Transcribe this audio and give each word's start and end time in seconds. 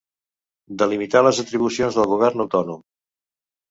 Delimitar 0.83 1.23
les 1.27 1.43
atribucions 1.45 2.01
del 2.01 2.11
govern 2.17 2.49
autònom. 2.49 2.85